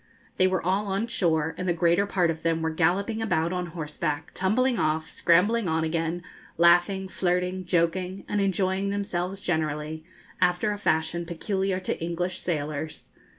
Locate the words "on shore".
0.87-1.53